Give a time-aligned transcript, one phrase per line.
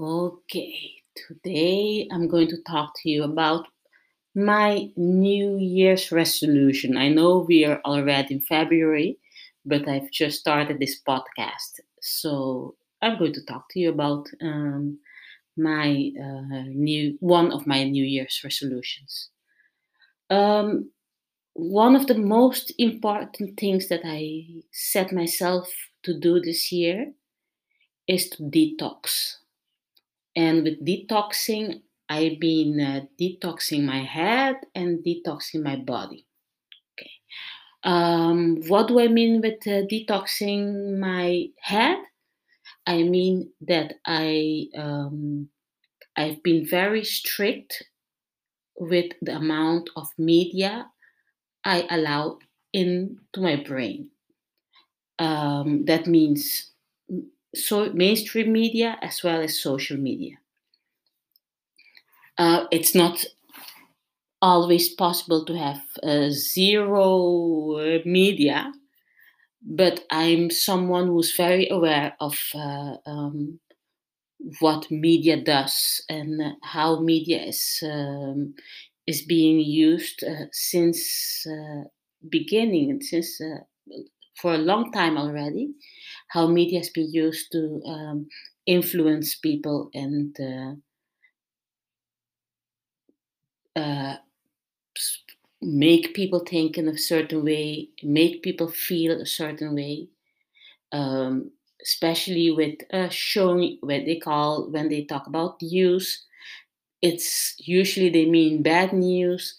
[0.00, 3.66] Okay, today I'm going to talk to you about
[4.34, 6.96] my New Year's resolution.
[6.96, 9.18] I know we are already in February,
[9.66, 11.80] but I've just started this podcast.
[12.00, 15.00] So I'm going to talk to you about um,
[15.58, 19.28] my uh, new one of my New Year's resolutions.
[20.30, 20.90] Um,
[21.54, 25.68] one of the most important things that I set myself
[26.04, 27.12] to do this year
[28.06, 29.39] is to detox.
[30.36, 36.26] And with detoxing, I've been uh, detoxing my head and detoxing my body.
[36.92, 37.10] Okay.
[37.84, 41.98] Um, what do I mean with uh, detoxing my head?
[42.86, 45.48] I mean that I um,
[46.16, 47.84] I've been very strict
[48.76, 50.90] with the amount of media
[51.64, 52.38] I allow
[52.72, 54.10] into my brain.
[55.18, 56.72] Um, that means
[57.54, 60.38] so mainstream media as well as social media.
[62.38, 63.24] Uh, it's not
[64.42, 68.72] always possible to have uh, zero uh, media,
[69.62, 73.60] but I'm someone who's very aware of uh, um,
[74.60, 78.54] what media does and how media is um,
[79.06, 81.84] is being used uh, since uh,
[82.28, 83.40] beginning since
[84.40, 85.70] for a long time already
[86.30, 88.28] how media has been used to um,
[88.66, 90.74] influence people and uh,
[93.76, 94.16] uh,
[95.62, 100.08] make people think in a certain way, make people feel a certain way.
[100.92, 101.52] Um,
[101.84, 106.26] especially with uh, showing what they call when they talk about news,
[107.02, 109.58] it's usually they mean bad news,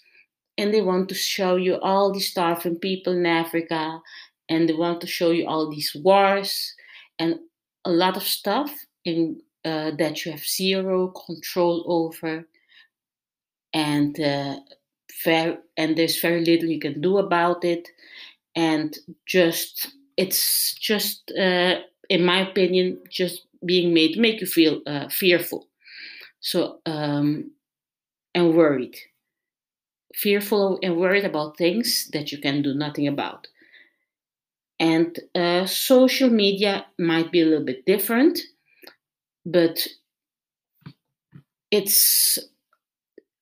[0.58, 4.00] and they want to show you all these starving people in Africa
[4.48, 6.74] and they want to show you all these wars
[7.18, 7.38] and
[7.84, 8.70] a lot of stuff
[9.04, 12.46] in uh, that you have zero control over.
[13.72, 14.56] And uh,
[15.24, 17.88] very, and there's very little you can do about it.
[18.54, 21.76] And just it's just uh,
[22.08, 25.68] in my opinion just being made to make you feel uh, fearful.
[26.40, 27.52] So um,
[28.34, 28.96] and worried.
[30.14, 33.46] Fearful and worried about things that you can do nothing about
[34.82, 38.40] and uh, social media might be a little bit different,
[39.46, 39.78] but
[41.70, 42.36] it's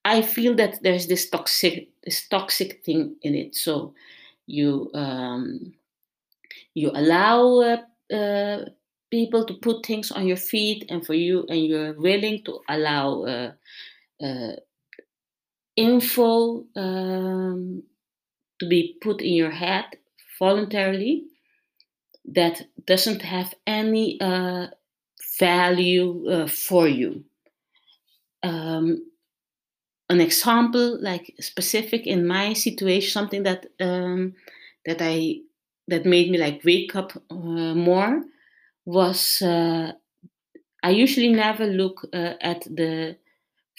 [0.05, 3.57] I feel that there's this toxic this toxic thing in it.
[3.57, 3.95] So
[4.47, 5.73] you um,
[6.75, 8.67] you allow uh, uh,
[9.11, 13.25] people to put things on your feet, and for you, and you're willing to allow
[13.25, 13.53] uh,
[14.23, 14.57] uh
[15.77, 17.83] info um,
[18.59, 19.87] to be put in your head
[20.41, 21.25] voluntarily
[22.25, 24.67] that doesn't have any uh,
[25.39, 27.25] value uh, for you.
[28.43, 29.11] Um,
[30.09, 34.35] an example, like specific in my situation, something that um,
[34.87, 35.41] that I
[35.89, 38.23] that made me like wake up uh, more
[38.85, 39.93] was uh,
[40.83, 43.17] I usually never look uh, at the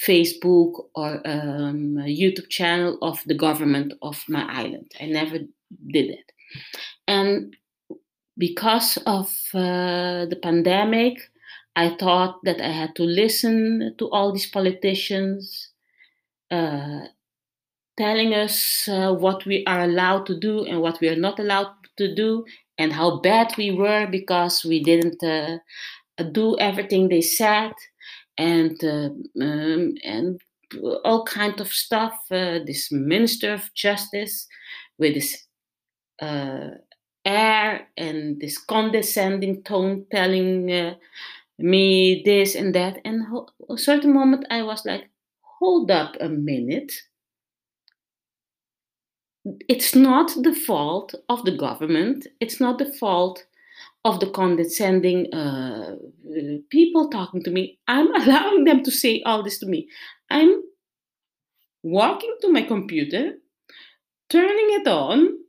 [0.07, 4.91] Facebook or um, YouTube channel of the government of my island.
[4.99, 6.31] I never did it.
[7.07, 7.55] And
[8.37, 11.19] because of uh, the pandemic,
[11.75, 15.69] I thought that I had to listen to all these politicians
[16.49, 17.01] uh,
[17.97, 21.71] telling us uh, what we are allowed to do and what we are not allowed
[21.97, 22.45] to do,
[22.77, 25.57] and how bad we were because we didn't uh,
[26.31, 27.71] do everything they said,
[28.37, 29.09] and uh,
[29.41, 30.41] um, and
[31.03, 32.13] all kind of stuff.
[32.31, 34.47] Uh, this minister of justice
[34.97, 35.15] with
[36.21, 36.77] this
[37.25, 40.95] air and this condescending tone telling uh,
[41.57, 42.99] me this and that.
[43.05, 43.23] And
[43.69, 45.09] a certain moment I was like,
[45.41, 46.93] hold up a minute.
[49.67, 52.27] It's not the fault of the government.
[52.39, 53.45] It's not the fault
[54.03, 55.95] of the condescending uh,
[56.69, 57.79] people talking to me.
[57.87, 59.89] I'm allowing them to say all this to me.
[60.29, 60.61] I'm
[61.83, 63.33] walking to my computer,
[64.29, 65.40] turning it on,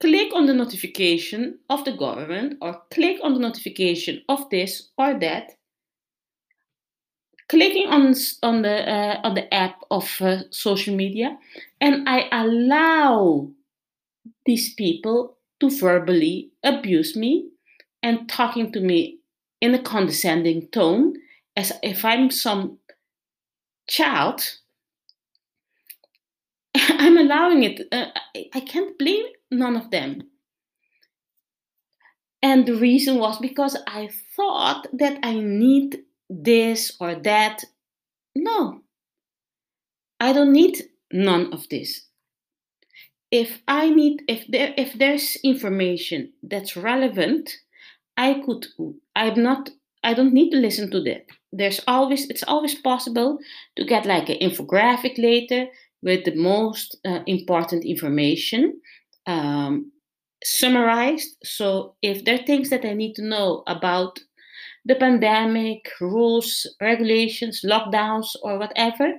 [0.00, 5.18] click on the notification of the government or click on the notification of this or
[5.18, 5.52] that.
[7.48, 11.36] Clicking on on the uh, on the app of uh, social media.
[11.80, 13.50] And i allow
[14.46, 17.50] these people to verbally abuse me
[18.02, 19.18] and talking to me
[19.60, 21.14] in a condescending tone
[21.56, 22.78] as if i'm some
[23.90, 24.40] child.
[26.74, 27.88] I'm allowing it.
[27.92, 28.06] Uh,
[28.54, 30.22] I can't blame none of them.
[32.42, 35.98] And the reason was because I thought that I need
[36.28, 37.64] this or that.
[38.34, 38.80] No,
[40.18, 40.82] I don't need
[41.12, 42.06] none of this.
[43.30, 47.50] If I need, if there, if there's information that's relevant,
[48.16, 48.66] I could.
[49.14, 49.70] I'm not.
[50.02, 51.26] I don't need to listen to that.
[51.52, 52.28] There's always.
[52.30, 53.38] It's always possible
[53.76, 55.66] to get like an infographic later
[56.02, 58.80] with the most uh, important information
[59.30, 59.92] um,
[60.42, 61.36] summarized.
[61.44, 64.18] So if there are things that I need to know about
[64.84, 69.12] the pandemic, rules, regulations, lockdowns, or whatever,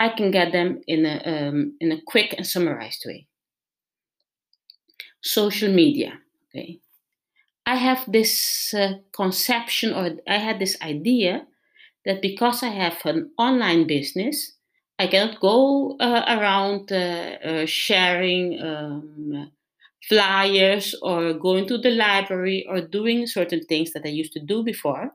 [0.00, 3.26] I can get them in a um, in a quick and summarized way.
[5.22, 6.18] Social media.
[6.48, 6.80] Okay,
[7.66, 11.46] I have this uh, conception, or I had this idea
[12.04, 14.52] that because I have an online business,
[14.98, 19.50] I cannot go uh, around uh, uh sharing um,
[20.08, 24.62] flyers or going to the library or doing certain things that I used to do
[24.62, 25.10] before.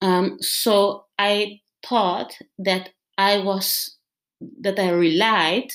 [0.00, 3.96] Um, so I thought that I was
[4.60, 5.70] that I relied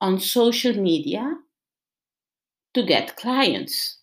[0.00, 1.36] on social media
[2.74, 3.98] to get clients,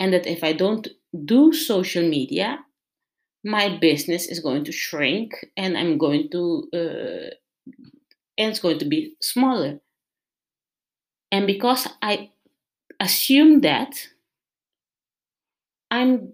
[0.00, 0.88] and that if I don't
[1.24, 2.58] do social media,
[3.44, 7.34] my business is going to shrink, and I'm going to uh,
[8.38, 9.80] and it's going to be smaller.
[11.30, 12.30] And because I
[13.00, 14.08] assume that
[15.90, 16.32] I'm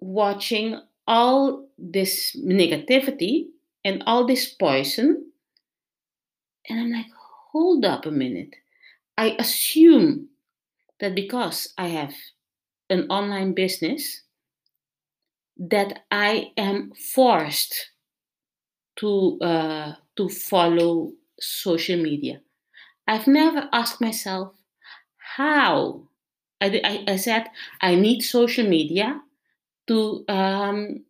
[0.00, 3.46] watching all this negativity
[3.84, 5.30] and all this poison,
[6.68, 7.06] and I'm like,
[7.50, 8.54] hold up a minute.
[9.18, 10.28] I assume
[11.00, 12.14] that because I have
[12.88, 14.22] an online business,
[15.58, 17.90] that I am forced
[18.96, 22.40] to uh, to follow social media.
[23.06, 24.54] I've never asked myself
[25.36, 26.08] how.
[26.60, 27.48] I, I, I said
[27.80, 29.20] I need social media
[29.88, 31.04] to um,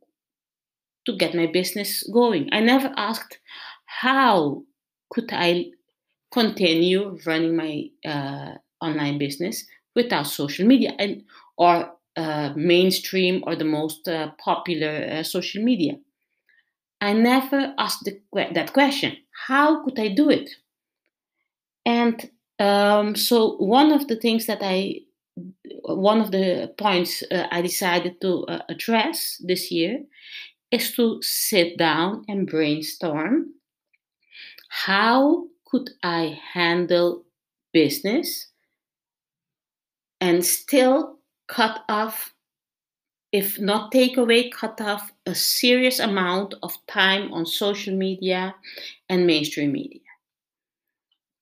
[1.06, 2.49] to get my business going.
[2.52, 3.38] I never asked
[3.87, 4.62] how
[5.10, 5.72] could I
[6.32, 11.22] continue running my uh, online business without social media and
[11.58, 15.96] or uh, mainstream or the most uh, popular uh, social media.
[17.02, 18.20] I never asked the,
[18.54, 19.16] that question.
[19.49, 20.49] How could I do it?
[21.84, 25.00] And um, so one of the things that I,
[25.82, 30.04] one of the points uh, I decided to uh, address this year
[30.70, 33.46] is to sit down and brainstorm.
[34.69, 37.25] How could I handle
[37.72, 38.46] business
[40.20, 42.31] and still cut off
[43.32, 48.55] if not take away, cut off a serious amount of time on social media
[49.08, 50.00] and mainstream media.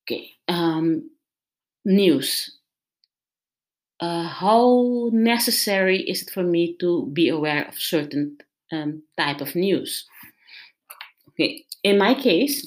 [0.05, 1.11] Okay, um,
[1.85, 2.59] news.
[3.99, 8.39] Uh, how necessary is it for me to be aware of certain
[8.73, 10.07] um, type of news?
[11.31, 12.65] Okay, in my case,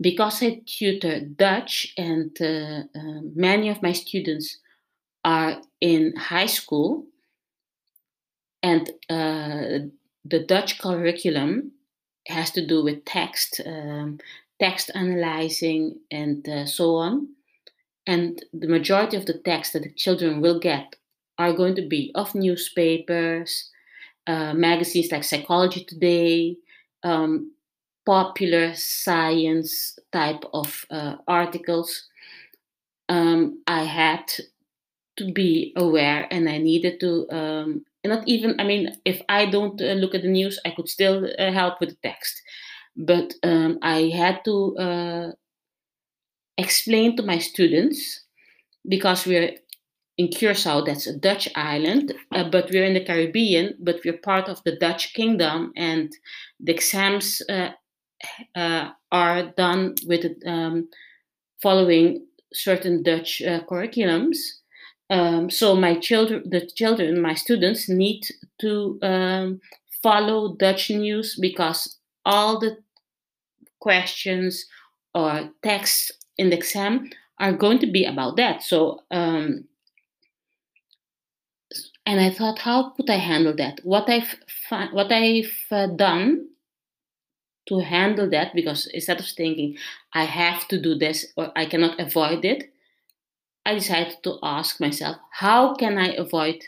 [0.00, 4.58] because I tutor Dutch and uh, uh, many of my students
[5.24, 7.06] are in high school,
[8.62, 9.88] and uh,
[10.24, 11.72] the Dutch curriculum
[12.26, 14.18] has to do with text, um,
[14.60, 17.28] text analyzing, and uh, so on.
[18.06, 20.96] And the majority of the text that the children will get
[21.38, 23.70] are going to be of newspapers,
[24.26, 26.56] uh, magazines like Psychology Today,
[27.02, 27.52] um,
[28.04, 32.08] popular science type of uh, articles.
[33.08, 34.30] Um, I had
[35.16, 39.80] to be aware and I needed to um, not even i mean if i don't
[39.80, 42.42] uh, look at the news i could still uh, help with the text.
[42.96, 45.30] But um, i had to uh,
[46.58, 48.24] explain to my students
[48.88, 49.52] because we're
[50.18, 54.48] in curacao that's a dutch island uh, but we're in the caribbean but we're part
[54.48, 56.12] of the dutch kingdom and
[56.60, 57.70] the exams uh,
[58.54, 60.88] uh, are done with um,
[61.62, 64.59] following certain dutch curriculums
[65.10, 68.22] um, so my children, the children, my students need
[68.60, 69.60] to um,
[70.02, 72.78] follow Dutch news because all the
[73.80, 74.66] questions
[75.12, 78.62] or texts in the exam are going to be about that.
[78.62, 79.64] So, um,
[82.06, 83.80] and I thought, how could I handle that?
[83.82, 84.36] What I've
[84.92, 86.48] what I've uh, done
[87.68, 89.76] to handle that, because instead of thinking
[90.12, 92.72] I have to do this or I cannot avoid it,
[93.70, 96.64] I decided to ask myself, how can I avoid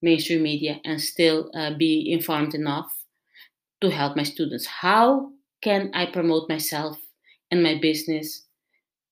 [0.00, 2.90] mainstream media and still uh, be informed enough
[3.82, 4.66] to help my students?
[4.66, 6.96] How can I promote myself
[7.50, 8.46] and my business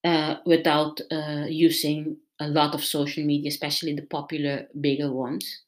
[0.04, 5.64] uh, without uh, using a lot of social media, especially the popular, bigger ones?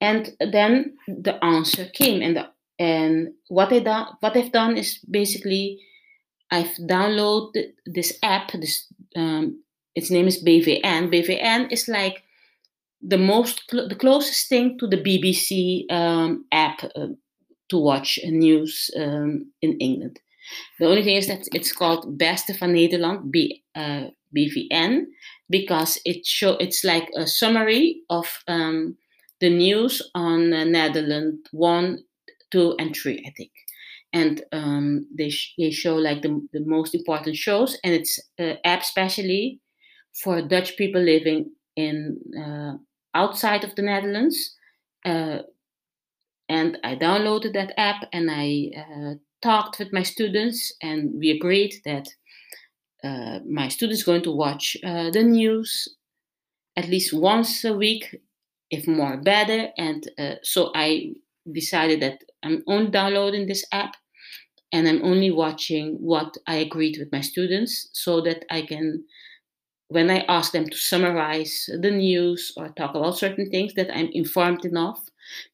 [0.00, 4.98] and then the answer came, and the, and what I done what I've done is
[5.10, 5.80] basically
[6.50, 8.52] I've downloaded this app.
[8.52, 9.62] This um,
[9.94, 11.10] its name is BVN.
[11.12, 12.22] BVN is like
[13.02, 17.08] the most the closest thing to the BBC um, app uh,
[17.68, 20.20] to watch news um, in England.
[20.78, 24.06] The only thing is that it's called Beste van Nederland, B, uh,
[24.36, 25.04] BVN,
[25.48, 28.96] because it show it's like a summary of um,
[29.40, 31.98] the news on uh, Netherlands one,
[32.50, 33.50] two, and three, I think.
[34.12, 38.54] And um, they sh- they show like the, the most important shows, and it's uh,
[38.64, 39.60] app specially
[40.22, 42.72] for Dutch people living in uh,
[43.14, 44.56] outside of the Netherlands.
[45.04, 45.38] Uh,
[46.48, 51.74] and I downloaded that app and I uh, talked with my students, and we agreed
[51.84, 52.08] that
[53.02, 55.88] uh, my students going to watch uh, the news
[56.76, 58.16] at least once a week,
[58.70, 59.68] if more better.
[59.78, 61.12] And uh, so I
[61.50, 63.94] decided that I'm only downloading this app
[64.72, 69.04] and I'm only watching what I agreed with my students so that I can
[69.90, 74.08] when I ask them to summarize the news or talk about certain things, that I'm
[74.12, 75.00] informed enough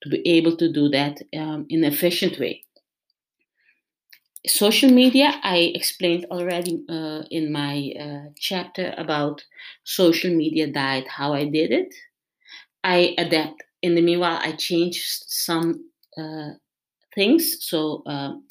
[0.03, 2.63] to be able to do that um, in an efficient way.
[4.47, 9.45] Social media, I explained already uh, in my uh, chapter about
[9.83, 11.93] social media diet, how I did it.
[12.85, 13.63] I adapt.
[13.83, 16.51] In the meanwhile, I changed some uh,
[17.15, 17.59] things.
[17.67, 18.45] So um,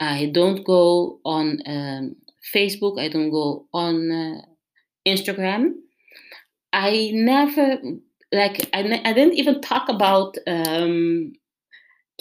[0.00, 2.16] I don't go on um,
[2.54, 4.42] Facebook, I don't go on uh,
[5.06, 5.72] Instagram.
[6.72, 7.78] I never
[8.32, 11.32] like I, I didn't even talk about um,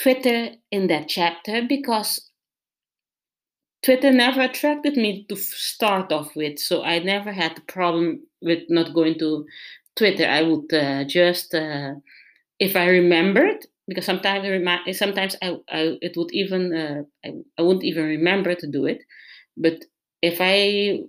[0.01, 2.29] Twitter in that chapter because
[3.83, 8.63] Twitter never attracted me to start off with, so I never had the problem with
[8.69, 9.45] not going to
[9.97, 10.25] Twitter.
[10.25, 11.95] I would uh, just, uh,
[12.59, 17.61] if I remembered, because sometimes I sometimes I, I it would even uh, I, I
[17.61, 19.03] wouldn't even remember to do it,
[19.57, 19.83] but
[20.21, 21.01] if I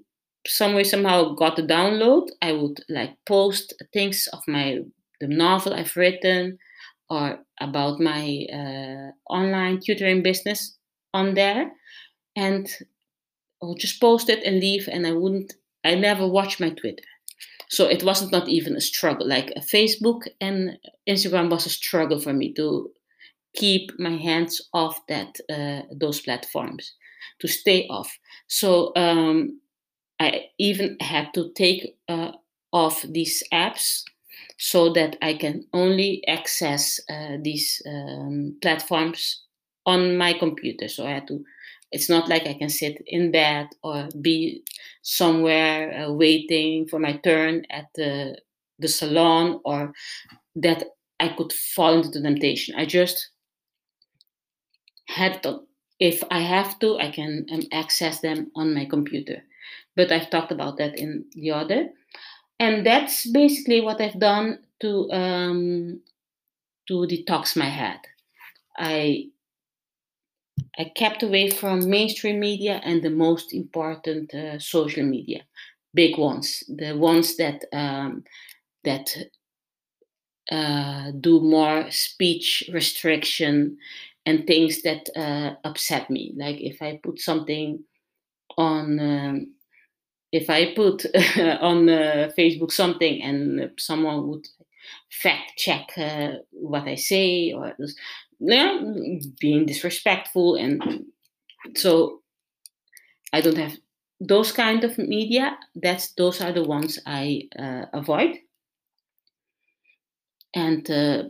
[0.46, 4.80] some way somehow got the download, I would like post things of my
[5.20, 6.58] the novel I've written
[7.08, 10.76] or about my uh, online tutoring business
[11.12, 11.70] on there,
[12.36, 12.68] and
[13.62, 15.54] I would just post it and leave, and I wouldn't.
[15.84, 17.04] I never watch my Twitter,
[17.68, 19.26] so it wasn't not even a struggle.
[19.28, 22.90] Like uh, Facebook and Instagram was a struggle for me to
[23.54, 26.94] keep my hands off that uh, those platforms
[27.40, 28.18] to stay off.
[28.48, 29.60] So um,
[30.24, 32.32] I even had to take uh,
[32.72, 34.02] off these apps
[34.58, 39.42] so that I can only access uh, these um, platforms
[39.84, 40.88] on my computer.
[40.88, 41.44] So I had to.
[41.92, 44.64] It's not like I can sit in bed or be
[45.02, 48.36] somewhere uh, waiting for my turn at the
[48.78, 49.92] the salon or
[50.56, 50.84] that
[51.20, 52.74] I could fall into the temptation.
[52.74, 53.30] I just
[55.08, 55.60] had to.
[56.00, 59.42] If I have to, I can um, access them on my computer
[59.96, 61.90] but I've talked about that in the other.
[62.60, 66.00] And that's basically what I've done to um,
[66.88, 68.00] to detox my head.
[68.76, 69.28] I
[70.78, 75.42] I kept away from mainstream media and the most important uh, social media,
[75.94, 78.24] big ones, the ones that um,
[78.84, 79.16] that
[80.50, 83.78] uh, do more speech restriction
[84.26, 86.32] and things that uh, upset me.
[86.36, 87.84] Like if I put something
[88.58, 89.53] on um,
[90.34, 91.06] if I put
[91.60, 94.48] on uh, Facebook something and someone would
[95.08, 97.72] fact check uh, what I say or
[98.40, 98.80] yeah,
[99.38, 101.04] being disrespectful and
[101.76, 102.20] so
[103.32, 103.76] I don't have
[104.18, 105.56] those kind of media.
[105.76, 108.38] That's those are the ones I uh, avoid
[110.52, 111.22] and uh,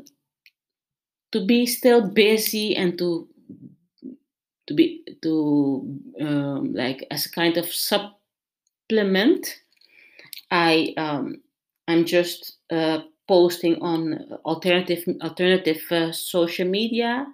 [1.33, 3.29] to be still busy and to
[4.67, 8.15] to be to um, like as a kind of sub
[8.89, 9.61] implement,
[10.51, 11.43] I um,
[11.89, 17.27] I'm just uh, posting on alternative alternative uh, social media,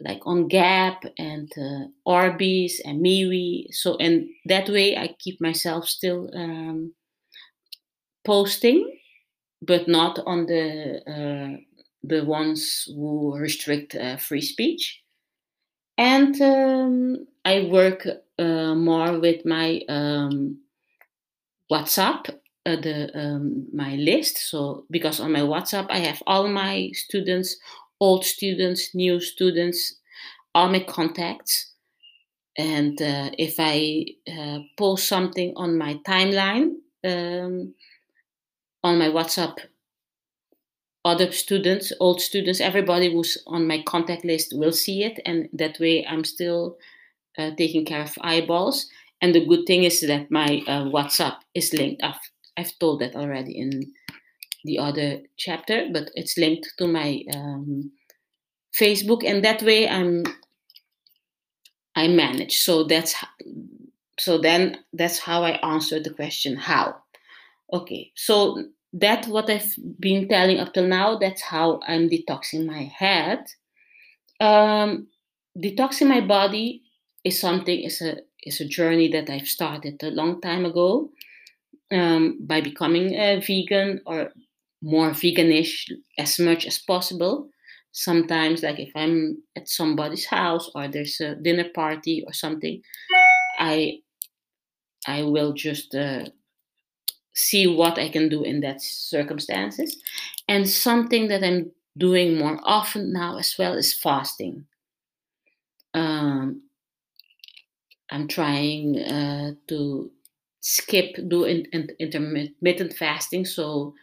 [0.00, 3.66] like on Gab and uh, Orbeez and MeWe.
[3.72, 6.94] So and that way I keep myself still um,
[8.24, 8.98] posting,
[9.62, 11.58] but not on the uh,
[12.04, 15.02] the ones who restrict uh, free speech.
[15.98, 18.06] And um, I work
[18.42, 20.58] uh, more with my um,
[21.70, 22.28] WhatsApp,
[22.66, 24.38] uh, the um, my list.
[24.50, 27.56] So because on my WhatsApp I have all my students,
[28.00, 29.96] old students, new students,
[30.54, 31.72] all my contacts.
[32.58, 36.66] And uh, if I uh, post something on my timeline
[37.04, 37.74] um,
[38.84, 39.56] on my WhatsApp,
[41.04, 45.80] other students, old students, everybody who's on my contact list will see it, and that
[45.80, 46.76] way I'm still
[47.38, 48.88] uh, taking care of eyeballs.
[49.20, 52.02] And the good thing is that my uh, WhatsApp is linked.
[52.02, 52.14] I've,
[52.56, 53.92] I've told that already in
[54.64, 57.92] the other chapter, but it's linked to my um,
[58.78, 60.24] Facebook, and that way I'm
[61.94, 62.58] I manage.
[62.58, 63.14] So that's
[64.18, 66.96] so then that's how I answer the question how.
[67.72, 71.18] Okay, so that's what I've been telling up till now.
[71.18, 73.44] That's how I'm detoxing my head.
[74.40, 75.08] Um,
[75.58, 76.81] detoxing my body
[77.24, 81.10] is something is a is a journey that I've started a long time ago
[81.92, 84.32] um, by becoming a vegan or
[84.82, 87.48] more veganish as much as possible.
[87.92, 92.82] Sometimes, like if I'm at somebody's house or there's a dinner party or something,
[93.58, 94.00] I
[95.06, 96.24] I will just uh,
[97.34, 100.02] see what I can do in that circumstances.
[100.48, 104.66] And something that I'm doing more often now as well is fasting.
[105.94, 106.62] Um,
[108.12, 110.10] I'm trying uh, to
[110.60, 113.94] skip do in, in, intermittent fasting, so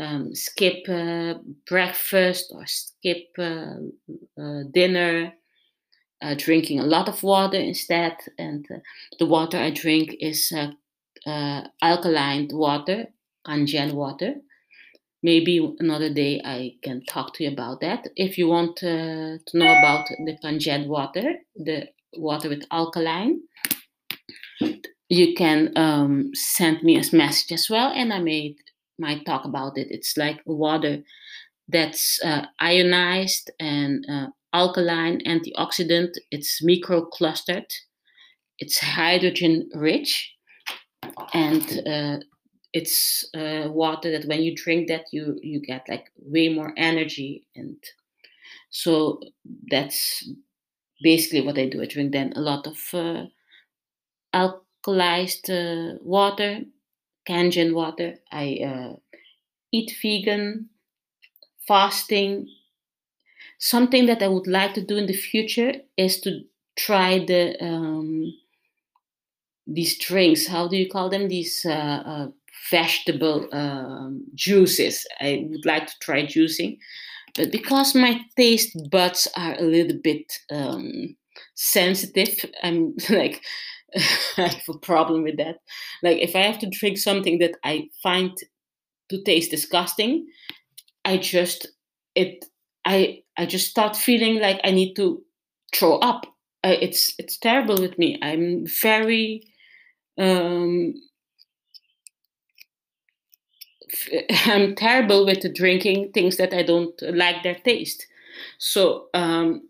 [0.00, 1.34] um, skip uh,
[1.68, 3.76] breakfast or skip uh,
[4.38, 5.32] uh dinner.
[6.24, 8.76] Uh, drinking a lot of water instead, and uh,
[9.18, 10.52] the water I drink is
[11.26, 13.06] alkaline water,
[13.44, 14.34] Kangen water.
[15.24, 18.06] Maybe another day I can talk to you about that.
[18.14, 23.40] If you want to know about the Kangen water, the water with alkaline,
[25.08, 28.56] you can um, send me a message as well, and I made
[28.98, 29.88] might talk about it.
[29.90, 30.98] It's like water
[31.68, 36.12] that's uh, ionized and uh, alkaline, antioxidant.
[36.30, 37.70] It's microclustered.
[38.58, 40.32] It's hydrogen rich,
[41.34, 42.18] and uh,
[42.72, 47.46] it's uh, water that when you drink that you you get like way more energy
[47.54, 47.76] and
[48.70, 49.20] so
[49.70, 50.28] that's
[51.02, 51.82] basically what I do.
[51.82, 53.26] I drink then a lot of uh,
[54.34, 56.60] alkalized uh, water,
[57.28, 58.16] Kangen water.
[58.32, 58.96] I uh,
[59.72, 60.70] eat vegan,
[61.66, 62.48] fasting.
[63.58, 66.44] Something that I would like to do in the future is to
[66.76, 68.34] try the um,
[69.66, 70.46] these drinks.
[70.46, 71.28] How do you call them?
[71.28, 72.28] These uh, uh,
[72.70, 75.06] vegetable um, juices.
[75.20, 76.78] I would like to try juicing,
[77.34, 81.16] but because my taste buds are a little bit um,
[81.54, 83.42] sensitive, I'm like
[83.96, 85.56] I have a problem with that.
[86.02, 88.30] Like if I have to drink something that I find
[89.10, 90.26] to taste disgusting,
[91.04, 91.68] I just
[92.14, 92.44] it
[92.84, 95.22] I I just start feeling like I need to
[95.74, 96.26] throw up.
[96.64, 98.18] Uh, it's it's terrible with me.
[98.22, 99.42] I'm very
[100.18, 100.94] um,
[104.46, 108.06] I'm terrible with drinking things that I don't like their taste.
[108.58, 109.68] So um,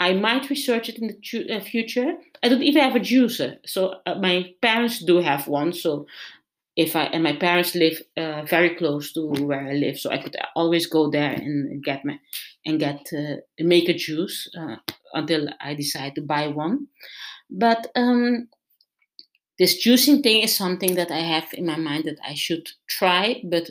[0.00, 2.14] I might research it in the uh, future.
[2.42, 3.58] I don't even have a juicer.
[3.66, 5.72] So uh, my parents do have one.
[5.72, 6.06] So
[6.76, 10.18] if I and my parents live uh, very close to where I live, so I
[10.18, 12.18] could always go there and get my
[12.64, 14.76] and get uh, make a juice uh,
[15.14, 16.86] until I decide to buy one.
[17.50, 18.48] But um,
[19.58, 23.42] this juicing thing is something that I have in my mind that I should try,
[23.44, 23.70] but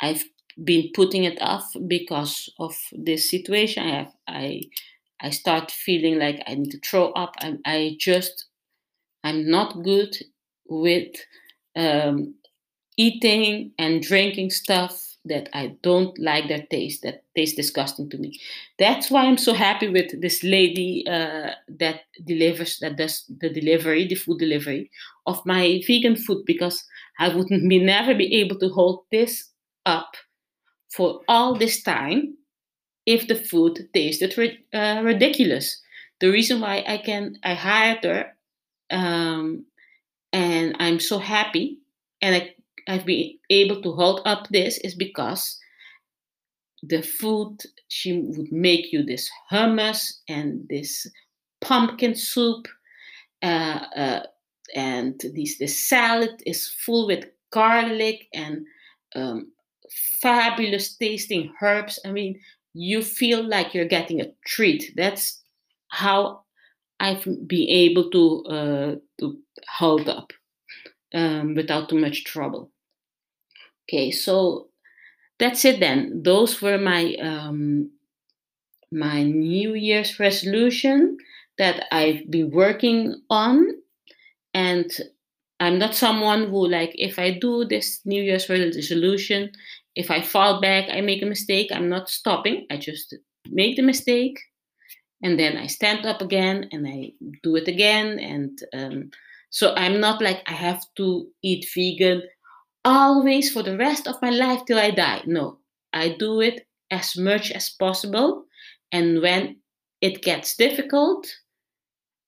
[0.00, 0.24] I've
[0.62, 3.84] been putting it off because of this situation.
[3.84, 4.62] I have I
[5.20, 7.34] I start feeling like I need to throw up.
[7.40, 8.46] I, I just
[9.24, 10.16] I'm not good
[10.68, 11.14] with
[11.76, 12.34] um,
[12.96, 18.38] eating and drinking stuff that I don't like their taste, that tastes disgusting to me.
[18.78, 24.06] That's why I'm so happy with this lady uh, that delivers, that does the delivery,
[24.06, 24.90] the food delivery
[25.26, 26.84] of my vegan food, because
[27.18, 29.50] I wouldn't be, never be able to hold this
[29.84, 30.16] up
[30.90, 32.36] for all this time
[33.04, 34.38] if the food tasted
[34.72, 35.82] uh, ridiculous.
[36.20, 38.36] The reason why I can, I hired her,
[38.90, 39.66] um,
[40.32, 41.78] and I'm so happy,
[42.22, 42.54] and I
[42.88, 45.58] I've been able to hold up this is because
[46.82, 51.06] the food she would make you this hummus and this
[51.60, 52.66] pumpkin soup
[53.42, 54.22] uh, uh,
[54.74, 58.64] and this the salad is full with garlic and
[59.16, 59.50] um,
[60.20, 61.98] fabulous tasting herbs.
[62.04, 62.40] I mean
[62.74, 64.92] you feel like you're getting a treat.
[64.96, 65.42] That's
[65.88, 66.42] how
[67.00, 69.38] i've been able to uh, to
[69.78, 70.32] hold up
[71.14, 72.70] um, without too much trouble
[73.88, 74.68] Okay, so
[75.38, 76.22] that's it then.
[76.22, 77.90] Those were my um,
[78.90, 81.16] my New Year's resolution
[81.58, 83.66] that I've been working on,
[84.54, 84.90] and
[85.60, 89.52] I'm not someone who like if I do this New Year's resolution,
[89.96, 92.66] if I fall back, I make a mistake, I'm not stopping.
[92.70, 93.14] I just
[93.50, 94.38] make the mistake
[95.22, 98.18] and then I stand up again and I do it again.
[98.18, 99.10] And um,
[99.50, 102.22] so I'm not like I have to eat vegan
[102.88, 105.22] always for the rest of my life till I die.
[105.26, 105.58] No,
[105.92, 108.44] I do it as much as possible.
[108.90, 109.56] And when
[110.00, 111.26] it gets difficult,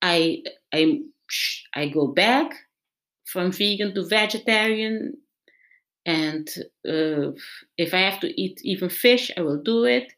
[0.02, 0.42] I
[0.72, 1.00] I
[1.74, 2.52] I go back
[3.24, 5.14] from vegan to vegetarian.
[6.04, 6.48] And
[6.88, 7.32] uh,
[7.78, 10.12] if I have to eat even fish, I will do it.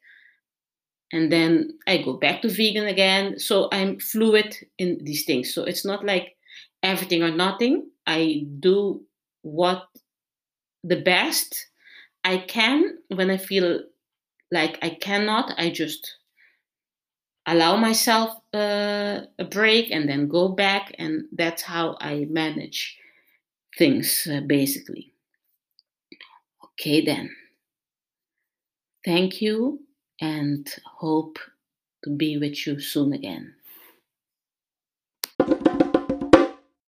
[1.12, 3.38] And then I go back to vegan again.
[3.38, 5.54] So I'm fluid in these things.
[5.54, 6.36] So it's not like
[6.82, 7.90] everything or nothing.
[8.06, 9.02] I do
[9.42, 9.84] what
[10.84, 11.66] the best
[12.24, 13.80] I can when I feel
[14.50, 15.54] like I cannot.
[15.58, 16.16] I just
[17.46, 22.98] allow myself uh, a break and then go back, and that's how I manage
[23.78, 25.12] things uh, basically.
[26.64, 27.30] Okay, then.
[29.04, 29.80] Thank you
[30.20, 31.38] and hope
[32.04, 33.54] to be with you soon again.